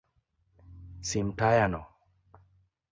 Sim 1.09 1.27
tayano. 1.37 1.81